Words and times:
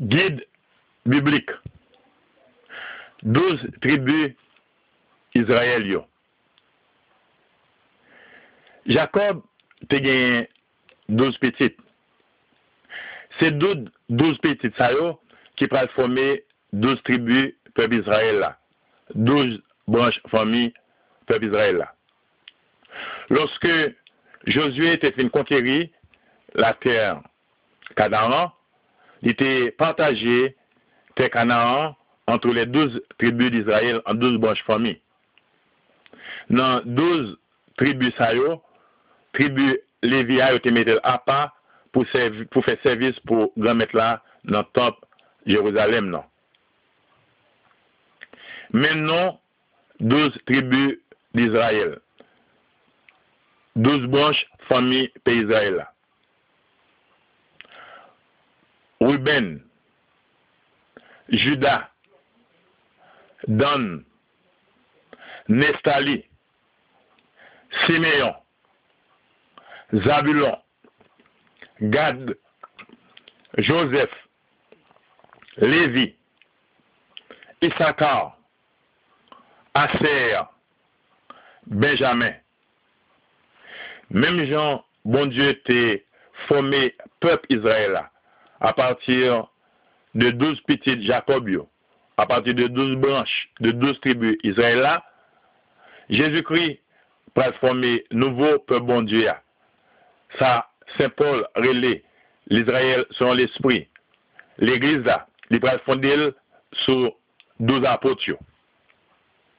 Guide 0.00 0.44
biblique. 1.06 1.50
12 3.22 3.70
tribus 3.80 4.32
Israël 5.34 6.04
Jacob 8.86 9.42
te 9.88 9.96
gagné 9.96 10.48
12 11.08 11.38
petites. 11.38 11.78
C'est 13.38 13.52
12, 13.52 13.90
12 14.10 14.38
petites 14.38 14.76
ça 14.76 14.90
qui 15.56 15.66
pourraient 15.66 15.88
former 15.88 16.44
12 16.72 17.02
tribus 17.02 17.54
peuple 17.74 17.94
Israël 17.96 18.38
là. 18.38 18.58
12 19.14 19.62
branches 19.88 20.20
familles 20.28 20.72
peuple 21.26 21.46
Israël. 21.46 21.88
Lorsque 23.30 23.68
Josué 24.46 24.92
était 24.92 25.12
fin 25.12 25.28
conquérir 25.28 25.88
la 26.54 26.74
terre 26.74 27.20
Canaan, 27.96 28.52
était 29.28 29.70
partagé, 29.72 30.56
tes 31.14 31.30
Canaan, 31.30 31.96
entre 32.26 32.48
les 32.48 32.66
douze 32.66 33.00
tribus 33.18 33.50
d'Israël 33.50 34.00
en 34.04 34.14
douze 34.14 34.38
branches 34.38 34.62
familles. 34.64 35.00
Dans 36.50 36.82
douze 36.84 37.38
tribus 37.76 38.14
sayo, 38.16 38.62
tribu 39.32 39.76
Lévia 40.02 40.52
yo 40.52 40.60
te 40.62 40.70
metel 40.70 41.00
apa 41.08 41.48
pou, 41.94 42.04
servi, 42.12 42.44
pou 42.52 42.62
fè 42.62 42.76
servis 42.82 43.16
pou 43.26 43.50
gran 43.58 43.78
met 43.80 43.92
la 43.96 44.16
nan 44.46 44.66
top 44.76 45.00
Jeruzalem 45.48 46.10
nan. 46.12 46.26
Men 48.74 49.04
non, 49.06 49.38
12 50.00 50.36
tribu 50.46 51.00
d'Israël. 51.34 51.98
12 53.76 54.08
branche 54.12 54.46
fami 54.68 55.06
pe 55.24 55.36
Israel 55.42 55.80
la. 55.80 55.86
Ruben, 59.16 59.62
Judas, 61.30 61.88
Dan, 63.48 64.04
Nestali, 65.48 66.22
Siméon, 67.86 68.34
Zabulon, 70.04 70.58
Gad, 71.80 72.34
Joseph, 73.56 74.10
Lévi, 75.56 76.14
Issachar, 77.62 78.36
Aser, 79.74 80.42
Benjamin. 81.66 82.34
Même 84.10 84.44
Jean, 84.44 84.84
bon 85.06 85.24
Dieu, 85.26 85.58
t'es 85.64 86.04
formé 86.48 86.94
peuple 87.20 87.46
Israël 87.48 88.10
à 88.60 88.72
partir 88.72 89.48
de 90.14 90.30
douze 90.30 90.60
petites 90.62 91.02
Jacobio, 91.02 91.68
à 92.16 92.26
partir 92.26 92.54
de 92.54 92.66
douze 92.66 92.96
branches, 92.96 93.48
de 93.60 93.70
douze 93.70 93.98
tribus 94.00 94.36
Israël 94.42 95.00
Jésus-Christ 96.08 96.80
pour 97.34 97.44
former 97.60 98.04
nouveau 98.10 98.58
peuple 98.60 98.86
bon 98.86 99.02
Dieu. 99.02 99.28
Ça, 100.38 100.68
Saint 100.96 101.10
Paul 101.10 101.46
relais 101.54 102.02
l'Israël 102.48 103.04
selon 103.10 103.34
l'esprit. 103.34 103.88
L'église 104.58 105.04
là, 105.04 105.26
il 105.50 105.60
va 105.60 105.78
sur 106.72 107.12
douze 107.60 107.84
apôtres. 107.84 108.36